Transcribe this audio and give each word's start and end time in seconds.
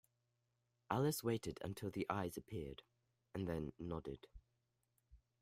Alice 0.89 1.23
waited 1.23 1.59
till 1.75 1.91
the 1.91 2.07
eyes 2.09 2.35
appeared, 2.35 2.81
and 3.35 3.47
then 3.47 3.71
nodded. 3.77 4.25